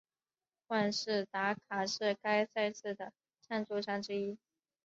[0.65, 4.39] 万事达卡是该赛事的赞助商之一。